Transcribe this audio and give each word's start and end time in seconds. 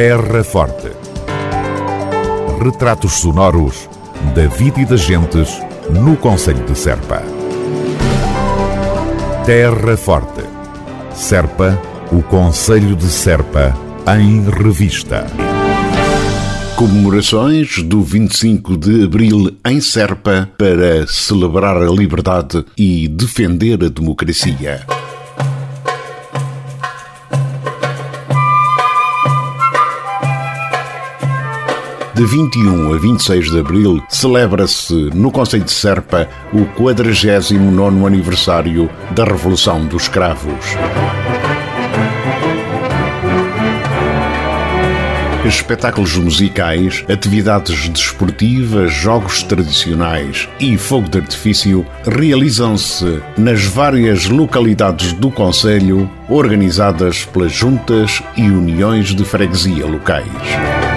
Terra 0.00 0.44
Forte. 0.44 0.92
Retratos 2.62 3.14
sonoros 3.14 3.90
da 4.32 4.46
vida 4.46 4.80
e 4.80 4.84
das 4.84 5.00
gentes 5.00 5.60
no 5.90 6.16
Conselho 6.16 6.64
de 6.64 6.78
Serpa. 6.78 7.20
Terra 9.44 9.96
Forte. 9.96 10.44
Serpa, 11.12 11.76
o 12.12 12.22
Conselho 12.22 12.94
de 12.94 13.08
Serpa, 13.08 13.76
em 14.16 14.48
revista. 14.48 15.26
Comemorações 16.76 17.82
do 17.82 18.00
25 18.00 18.76
de 18.76 19.02
Abril 19.02 19.50
em 19.66 19.80
Serpa 19.80 20.48
para 20.56 21.08
celebrar 21.08 21.76
a 21.76 21.90
liberdade 21.90 22.64
e 22.76 23.08
defender 23.08 23.82
a 23.82 23.88
democracia. 23.88 24.86
De 32.18 32.26
21 32.26 32.92
a 32.92 32.98
26 32.98 33.48
de 33.48 33.60
abril 33.60 34.02
celebra-se 34.08 34.92
no 35.14 35.30
Conselho 35.30 35.62
de 35.62 35.70
Serpa 35.70 36.28
o 36.52 36.64
49 36.74 38.04
aniversário 38.04 38.90
da 39.12 39.22
Revolução 39.22 39.86
dos 39.86 40.02
Escravos. 40.02 40.52
Espetáculos 45.46 46.16
musicais, 46.16 47.04
atividades 47.08 47.88
desportivas, 47.88 48.92
jogos 48.92 49.44
tradicionais 49.44 50.48
e 50.58 50.76
fogo 50.76 51.08
de 51.08 51.18
artifício 51.18 51.86
realizam-se 52.04 53.22
nas 53.36 53.62
várias 53.62 54.26
localidades 54.26 55.12
do 55.12 55.30
Conselho, 55.30 56.10
organizadas 56.28 57.24
pelas 57.26 57.52
juntas 57.52 58.20
e 58.36 58.42
uniões 58.42 59.14
de 59.14 59.24
freguesia 59.24 59.86
locais. 59.86 60.87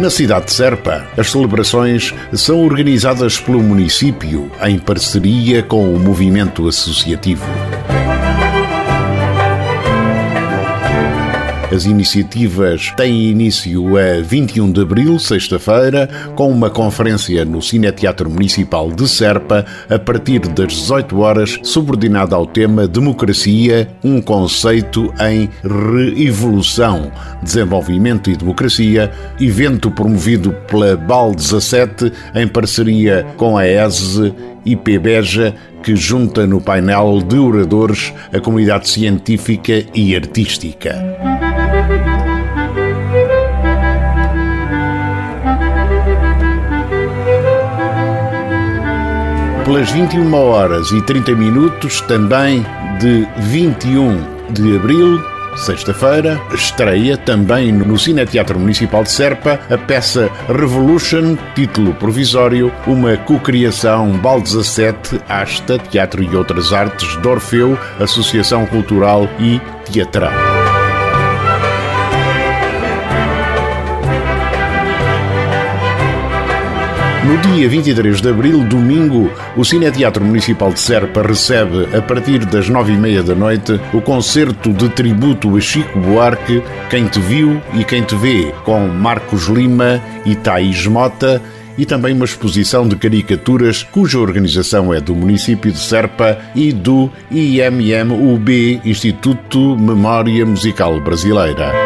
Na 0.00 0.10
cidade 0.10 0.46
de 0.46 0.52
Serpa, 0.52 1.06
as 1.16 1.30
celebrações 1.30 2.14
são 2.34 2.60
organizadas 2.62 3.40
pelo 3.40 3.62
município 3.62 4.50
em 4.62 4.78
parceria 4.78 5.62
com 5.62 5.90
o 5.90 5.98
movimento 5.98 6.68
associativo. 6.68 7.46
As 11.72 11.84
iniciativas 11.84 12.92
têm 12.96 13.28
início 13.28 13.96
a 13.96 14.22
21 14.22 14.70
de 14.70 14.82
abril, 14.82 15.18
sexta-feira, 15.18 16.08
com 16.36 16.48
uma 16.48 16.70
conferência 16.70 17.44
no 17.44 17.60
Cineteatro 17.60 18.30
Municipal 18.30 18.90
de 18.92 19.08
Serpa, 19.08 19.66
a 19.90 19.98
partir 19.98 20.38
das 20.38 20.72
18 20.72 21.18
horas, 21.18 21.58
subordinada 21.64 22.36
ao 22.36 22.46
tema 22.46 22.86
Democracia, 22.86 23.88
um 24.04 24.22
conceito 24.22 25.12
em 25.20 25.50
reevolução, 25.64 27.10
desenvolvimento 27.42 28.30
e 28.30 28.36
democracia, 28.36 29.10
evento 29.40 29.90
promovido 29.90 30.52
pela 30.68 30.96
BAL 30.96 31.34
17 31.34 32.12
em 32.36 32.46
parceria 32.46 33.26
com 33.36 33.58
a 33.58 33.66
ESE 33.66 34.32
e 34.66 34.76
PBEJA, 34.76 35.54
que 35.82 35.96
junta 35.96 36.46
no 36.46 36.60
painel 36.60 37.22
de 37.22 37.38
oradores 37.38 38.12
a 38.32 38.40
comunidade 38.40 38.88
científica 38.88 39.84
e 39.94 40.14
artística. 40.14 41.16
pelas 49.66 49.90
21 49.90 50.32
horas 50.32 50.92
e 50.92 51.02
30 51.02 51.34
minutos, 51.34 52.00
também 52.02 52.64
de 53.00 53.26
21 53.50 54.52
de 54.52 54.76
abril, 54.76 55.20
sexta-feira, 55.56 56.40
estreia 56.52 57.16
também 57.16 57.72
no 57.72 57.98
Cineteatro 57.98 58.58
Municipal 58.58 59.02
de 59.02 59.10
Serpa 59.10 59.58
a 59.70 59.78
peça 59.78 60.30
Revolution, 60.48 61.36
título 61.54 61.94
provisório, 61.94 62.72
uma 62.86 63.16
cocriação 63.16 64.12
BAL 64.18 64.40
17, 64.40 65.20
Asta, 65.28 65.78
Teatro 65.78 66.22
e 66.22 66.36
Outras 66.36 66.72
Artes, 66.72 67.20
de 67.20 67.28
Orfeu, 67.28 67.78
Associação 67.98 68.66
Cultural 68.66 69.28
e 69.38 69.60
Teatral. 69.90 70.65
No 77.26 77.36
dia 77.38 77.68
23 77.68 78.20
de 78.20 78.28
abril, 78.28 78.62
domingo, 78.62 79.28
o 79.56 79.64
Cineteatro 79.64 80.24
Municipal 80.24 80.72
de 80.72 80.78
Serpa 80.78 81.22
recebe, 81.22 81.88
a 81.92 82.00
partir 82.00 82.44
das 82.46 82.68
nove 82.68 82.92
e 82.92 82.96
meia 82.96 83.20
da 83.20 83.34
noite, 83.34 83.80
o 83.92 84.00
concerto 84.00 84.72
de 84.72 84.88
tributo 84.90 85.56
a 85.56 85.60
Chico 85.60 85.98
Buarque, 85.98 86.62
Quem 86.88 87.08
Te 87.08 87.18
Viu 87.18 87.60
e 87.74 87.82
Quem 87.82 88.04
Te 88.04 88.14
Vê, 88.14 88.54
com 88.64 88.86
Marcos 88.86 89.48
Lima 89.48 90.00
e 90.24 90.36
Thaís 90.36 90.86
Mota, 90.86 91.42
e 91.76 91.84
também 91.84 92.14
uma 92.14 92.24
exposição 92.24 92.86
de 92.86 92.94
caricaturas 92.94 93.82
cuja 93.82 94.20
organização 94.20 94.94
é 94.94 95.00
do 95.00 95.12
município 95.12 95.72
de 95.72 95.80
Serpa 95.80 96.38
e 96.54 96.72
do 96.72 97.10
IMM-UB, 97.32 98.82
Instituto 98.84 99.76
Memória 99.76 100.46
Musical 100.46 101.00
Brasileira. 101.00 101.85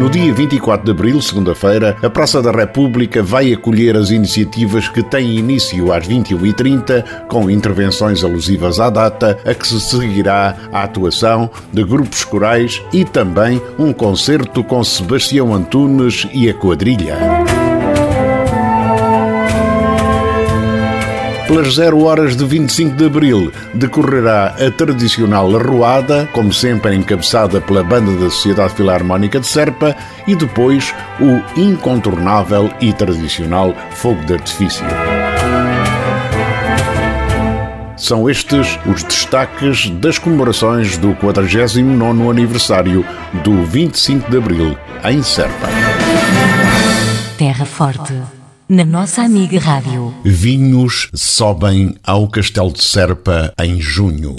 No 0.00 0.08
dia 0.08 0.32
24 0.32 0.82
de 0.82 0.92
abril, 0.92 1.20
segunda-feira, 1.20 1.94
a 2.02 2.08
Praça 2.08 2.40
da 2.40 2.50
República 2.50 3.22
vai 3.22 3.52
acolher 3.52 3.98
as 3.98 4.08
iniciativas 4.08 4.88
que 4.88 5.02
têm 5.02 5.36
início 5.36 5.92
às 5.92 6.08
21h30, 6.08 7.26
com 7.28 7.50
intervenções 7.50 8.24
alusivas 8.24 8.80
à 8.80 8.88
data, 8.88 9.38
a 9.44 9.52
que 9.52 9.68
se 9.68 9.78
seguirá 9.78 10.56
a 10.72 10.84
atuação 10.84 11.50
de 11.70 11.84
grupos 11.84 12.24
corais 12.24 12.82
e 12.94 13.04
também 13.04 13.60
um 13.78 13.92
concerto 13.92 14.64
com 14.64 14.82
Sebastião 14.82 15.52
Antunes 15.52 16.26
e 16.32 16.48
a 16.48 16.54
quadrilha. 16.54 17.49
Pelas 21.50 21.74
0 21.74 22.04
horas 22.04 22.36
de 22.36 22.44
25 22.44 22.94
de 22.94 23.06
abril 23.06 23.52
decorrerá 23.74 24.54
a 24.54 24.70
tradicional 24.70 25.56
arruada, 25.56 26.28
como 26.32 26.52
sempre 26.52 26.94
encabeçada 26.94 27.60
pela 27.60 27.82
Banda 27.82 28.12
da 28.12 28.30
Sociedade 28.30 28.72
Filarmónica 28.74 29.40
de 29.40 29.48
Serpa, 29.48 29.96
e 30.28 30.36
depois 30.36 30.94
o 31.18 31.60
incontornável 31.60 32.72
e 32.80 32.92
tradicional 32.92 33.74
fogo 33.90 34.24
de 34.26 34.34
artifício. 34.34 34.86
São 37.96 38.30
estes 38.30 38.78
os 38.86 39.02
destaques 39.02 39.90
das 39.90 40.20
comemorações 40.20 40.96
do 40.98 41.16
49º 41.16 42.30
aniversário 42.30 43.04
do 43.42 43.64
25 43.64 44.30
de 44.30 44.36
Abril 44.36 44.78
em 45.02 45.20
Serpa. 45.20 45.66
Terra 47.36 47.64
Forte 47.64 48.39
na 48.70 48.84
nossa 48.84 49.22
amiga 49.22 49.58
Rádio. 49.58 50.14
Vinhos 50.24 51.10
sobem 51.12 51.96
ao 52.04 52.28
Castelo 52.28 52.72
de 52.72 52.84
Serpa 52.84 53.52
em 53.60 53.80
junho. 53.80 54.36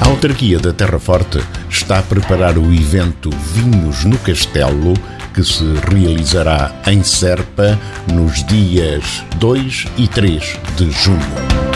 A 0.00 0.08
autarquia 0.08 0.58
da 0.58 0.72
Terra 0.72 0.98
Forte 0.98 1.38
está 1.70 2.00
a 2.00 2.02
preparar 2.02 2.58
o 2.58 2.74
evento 2.74 3.30
Vinhos 3.54 4.04
no 4.04 4.18
Castelo, 4.18 4.94
que 5.32 5.44
se 5.44 5.62
realizará 5.88 6.74
em 6.84 7.04
Serpa 7.04 7.78
nos 8.12 8.44
dias 8.44 9.22
2 9.36 9.86
e 9.96 10.08
3 10.08 10.58
de 10.76 10.90
junho. 10.90 11.67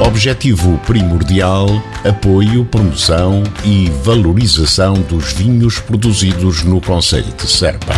Objetivo 0.00 0.78
primordial: 0.86 1.66
apoio, 2.04 2.64
promoção 2.64 3.42
e 3.64 3.90
valorização 4.02 4.94
dos 4.94 5.32
vinhos 5.32 5.78
produzidos 5.78 6.62
no 6.62 6.80
Conselho 6.80 7.32
de 7.36 7.46
Serpa. 7.48 7.94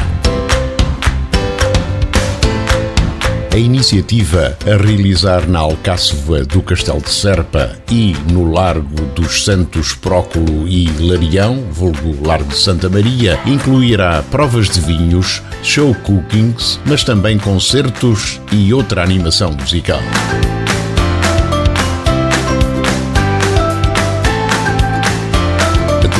A 3.53 3.57
iniciativa 3.57 4.57
a 4.65 4.81
realizar 4.81 5.49
na 5.49 5.59
Alcáceva 5.59 6.45
do 6.45 6.63
Castelo 6.63 7.01
de 7.01 7.11
Serpa 7.11 7.77
e 7.91 8.15
no 8.31 8.49
Largo 8.53 9.05
dos 9.17 9.45
Santos 9.45 9.95
Próculo 9.95 10.69
e 10.69 10.89
Larião, 11.01 11.65
vulgo 11.73 12.25
Largo 12.25 12.51
de 12.51 12.57
Santa 12.57 12.89
Maria, 12.89 13.37
incluirá 13.45 14.23
provas 14.31 14.71
de 14.71 14.81
vinhos, 14.81 15.43
show 15.65 15.93
cookings, 16.05 16.79
mas 16.87 17.03
também 17.03 17.37
concertos 17.37 18.41
e 18.53 18.73
outra 18.73 19.03
animação 19.03 19.51
musical. 19.53 20.01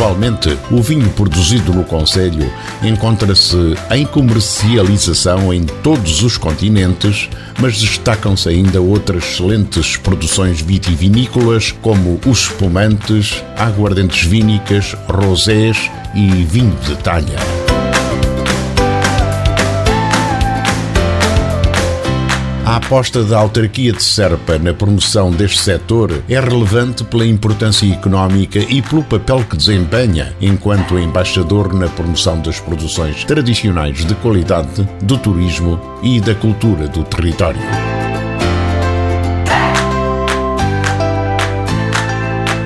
Atualmente, 0.09 0.57
o 0.71 0.81
vinho 0.81 1.07
produzido 1.11 1.71
no 1.75 1.85
Conselho 1.85 2.51
encontra-se 2.83 3.77
em 3.91 4.07
comercialização 4.07 5.53
em 5.53 5.65
todos 5.65 6.23
os 6.23 6.39
continentes, 6.39 7.29
mas 7.61 7.79
destacam-se 7.79 8.49
ainda 8.49 8.81
outras 8.81 9.23
excelentes 9.23 9.99
produções 9.99 10.63
vitivinícolas, 10.63 11.73
como 11.83 12.19
os 12.25 12.45
espumantes, 12.45 13.45
aguardentes 13.59 14.27
vínicas, 14.27 14.97
rosés 15.07 15.91
e 16.15 16.43
vinho 16.43 16.75
de 16.87 16.97
talha. 16.97 17.58
A 22.69 22.77
aposta 22.77 23.25
da 23.25 23.39
autarquia 23.39 23.95
de 23.95 24.03
Serpa 24.03 24.59
na 24.59 24.75
promoção 24.75 25.31
deste 25.31 25.59
setor 25.59 26.23
é 26.29 26.39
relevante 26.39 27.03
pela 27.03 27.25
importância 27.25 27.91
económica 27.91 28.59
e 28.59 28.83
pelo 28.83 29.03
papel 29.03 29.43
que 29.43 29.57
desempenha 29.57 30.37
enquanto 30.39 30.99
embaixador 30.99 31.73
na 31.73 31.89
promoção 31.89 32.39
das 32.43 32.61
produções 32.61 33.25
tradicionais 33.25 34.05
de 34.05 34.15
qualidade, 34.17 34.87
do 35.01 35.17
turismo 35.17 35.81
e 36.03 36.21
da 36.21 36.35
cultura 36.35 36.87
do 36.87 37.03
território. 37.05 37.63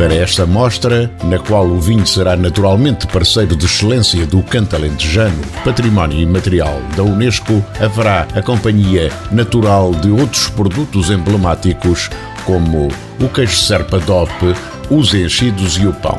Para 0.02 0.16
esta 0.16 0.44
mostra, 0.44 1.08
na 1.22 1.38
qual 1.38 1.64
o 1.64 1.80
vinho 1.80 2.04
será 2.04 2.34
naturalmente 2.34 3.06
parceiro 3.06 3.54
de 3.54 3.66
excelência 3.66 4.26
do 4.26 4.42
canto 4.42 4.74
alentejano, 4.74 5.40
património 5.64 6.18
imaterial 6.18 6.82
da 6.96 7.04
Unesco, 7.04 7.64
haverá 7.80 8.26
a 8.34 8.42
companhia 8.42 9.12
natural 9.30 9.92
de 9.92 10.10
outros 10.10 10.48
produtos 10.48 11.08
emblemáticos 11.08 12.10
como 12.44 12.88
o 13.20 13.28
queijo 13.28 13.56
serpa 13.56 14.00
DOP, 14.00 14.32
os 14.90 15.14
enchidos 15.14 15.76
e 15.76 15.86
o 15.86 15.92
pão. 15.92 16.16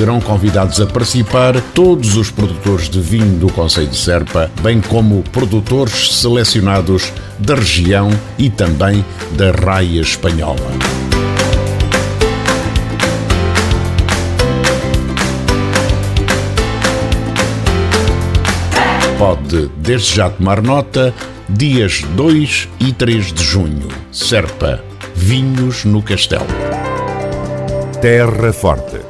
Serão 0.00 0.18
convidados 0.18 0.80
a 0.80 0.86
participar 0.86 1.60
todos 1.74 2.16
os 2.16 2.30
produtores 2.30 2.88
de 2.88 2.98
vinho 2.98 3.38
do 3.38 3.52
Conselho 3.52 3.88
de 3.88 3.98
Serpa, 3.98 4.50
bem 4.62 4.80
como 4.80 5.22
produtores 5.24 6.16
selecionados 6.16 7.12
da 7.38 7.54
região 7.54 8.08
e 8.38 8.48
também 8.48 9.04
da 9.32 9.50
raia 9.50 10.00
espanhola. 10.00 10.56
Pode 19.18 19.70
desde 19.76 20.16
já 20.16 20.30
tomar 20.30 20.62
nota, 20.62 21.12
dias 21.46 22.00
2 22.16 22.70
e 22.80 22.90
3 22.90 23.34
de 23.34 23.44
junho. 23.44 23.88
Serpa, 24.10 24.82
Vinhos 25.14 25.84
no 25.84 26.02
Castelo. 26.02 26.46
Terra 28.00 28.50
Forte 28.50 29.09